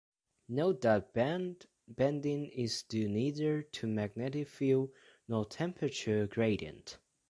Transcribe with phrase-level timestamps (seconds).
[0.49, 4.89] Note that band bending is due neither to magnetic field
[5.27, 6.97] nor temperature gradient.